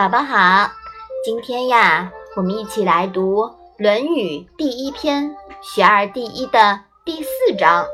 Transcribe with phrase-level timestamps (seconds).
[0.00, 0.72] 宝宝好，
[1.22, 3.44] 今天呀，我们一起来读
[3.76, 5.28] 《论语》第一篇
[5.60, 7.84] 《学而第一》的第四章。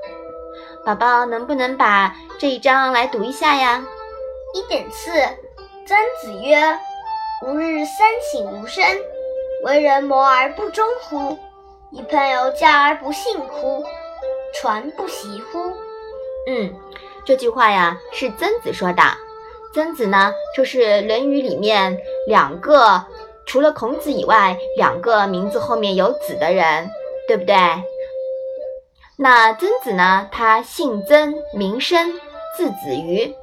[0.84, 3.84] 宝宝能不能把这一章来读一下呀？
[4.54, 5.10] 一点四，
[5.84, 6.78] 曾子曰
[7.44, 8.84] ：“吾日三省吾身：
[9.64, 11.36] 为人谋而不忠乎？
[11.90, 13.84] 与朋友交而不信乎？
[14.54, 15.72] 传不习乎？”
[16.46, 16.72] 嗯，
[17.24, 19.02] 这句话呀是曾子说的。
[19.76, 23.04] 曾子呢，就是《论语》里面两个
[23.44, 26.90] 除了孔子以外两个名字后面有子的人，
[27.28, 27.54] 对不对？
[29.18, 32.10] 那曾子呢，他姓曾，名申，
[32.56, 33.34] 字子瑜，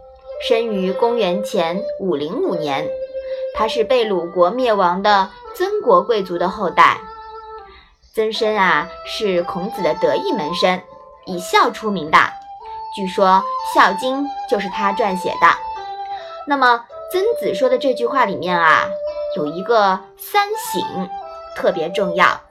[0.47, 2.89] 生于公元前五零五年，
[3.55, 6.99] 他是被鲁国灭亡的曾国贵族的后代。
[8.15, 10.81] 曾参啊，是孔子的得意门生，
[11.27, 12.17] 以孝出名的，
[12.95, 13.43] 据说
[13.75, 15.72] 《孝经》就是他撰写的。
[16.47, 18.89] 那么曾子说的这句话里面啊，
[19.37, 21.09] 有一个三省，
[21.55, 22.41] 特别重要。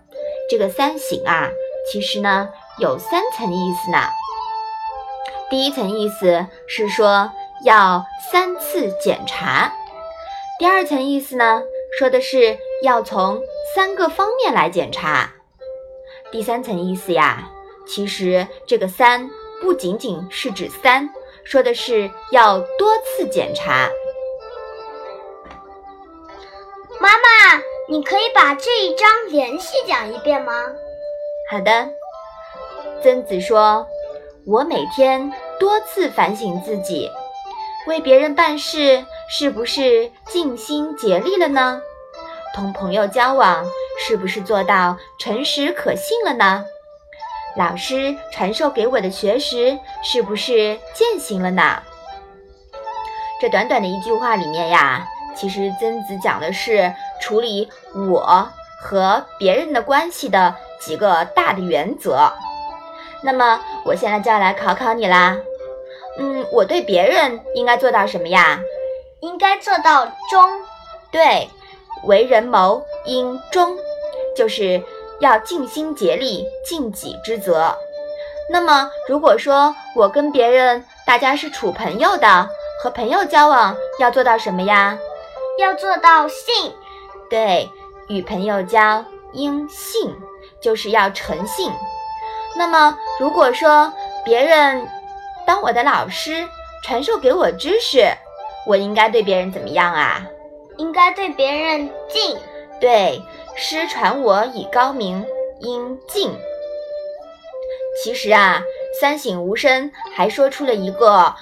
[0.49, 1.51] 这个三省啊，
[1.91, 3.99] 其实呢有三层意思呢。
[5.51, 7.31] 第一层意思是说
[7.65, 9.73] 要三次检查，
[10.59, 11.63] 第二层意思呢
[11.99, 13.43] 说的是要从
[13.75, 15.33] 三个方面来检查，
[16.31, 17.51] 第三层意思呀，
[17.87, 19.29] 其实这个三
[19.61, 21.11] 不仅仅是指三。
[21.45, 23.89] 说的是要多次检查。
[27.01, 30.53] 妈妈，你可以把这一章连续讲一遍吗？
[31.51, 31.89] 好的。
[33.03, 33.87] 曾子说
[34.47, 37.11] ：“我每天多次反省自己，
[37.89, 41.83] 为别人办事是不是尽心竭力了呢？
[42.55, 43.67] 同朋友交往
[43.99, 46.65] 是不是做到诚实可信了呢？”
[47.57, 51.83] 老师传授给我的学识是不是践行了呢？
[53.41, 58.49] 这短短的一句话里面呀，其实曾子讲的是处理我
[58.81, 62.33] 和别人的关系的几个大的原则。
[63.23, 65.37] 那么我现在就要来考考你啦。
[66.19, 68.61] 嗯，我对别人应该做到什么呀？
[69.21, 70.43] 应该做到忠。
[71.11, 71.51] 对，
[72.05, 73.77] 为人谋应忠，
[74.35, 74.83] 就是。
[75.23, 77.73] 要尽心竭力，尽己之责。
[78.51, 82.49] 那么，如果说我跟别人大家是处朋友的，
[82.83, 84.99] 和朋友交往要做到什么呀？
[85.61, 86.75] 要做到信。
[87.31, 87.71] 对，
[88.09, 90.13] 与朋友交应信，
[90.61, 91.73] 就是要诚信。
[92.57, 93.93] 那么，如果说
[94.25, 94.89] 别人
[95.47, 96.47] 当我的老师，
[96.83, 98.05] 传授给我知识，
[98.67, 100.21] 我应该对别人怎么样啊？
[100.79, 102.37] 应该对别人敬。
[102.81, 103.23] 对。
[103.55, 105.25] 师传我以高明，
[105.61, 106.33] 应敬。
[108.03, 108.63] 其实啊，
[109.01, 111.35] 三省吾身还说出了一个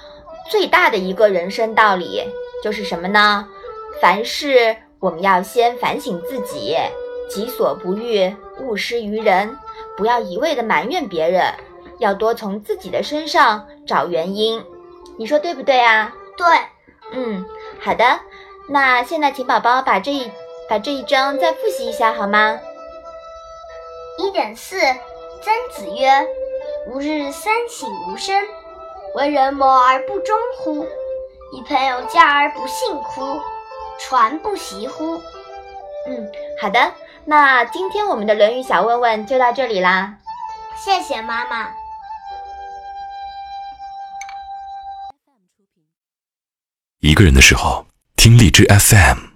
[0.51, 2.25] 最大的一个人生道理，
[2.63, 3.49] 就是什么呢？
[4.01, 6.77] 凡事我们要先反省自己，
[7.29, 9.57] 己所不欲，勿施于人。
[9.97, 11.55] 不要一味的埋怨别人，
[11.99, 14.63] 要多从自己的身上找原因。
[15.17, 16.15] 你说对不对啊？
[16.37, 16.47] 对，
[17.13, 17.45] 嗯，
[17.81, 18.21] 好的。
[18.69, 20.31] 那现在请宝宝把这一。
[20.71, 22.61] 把这一章再复习一下好吗？
[24.19, 24.79] 一点四，
[25.43, 26.09] 曾子曰
[26.87, 28.41] ：“吾日三省吾身：
[29.17, 30.85] 为人谋而不忠乎？
[30.85, 33.41] 与朋友交而不信乎？
[33.99, 35.21] 传不习乎？”
[36.07, 36.31] 嗯，
[36.63, 36.93] 好的。
[37.25, 40.19] 那今天我们的《论语》小问问就到这里啦。
[40.77, 41.73] 谢谢妈妈。
[47.01, 49.30] 一个人的时候，听荔枝 FM。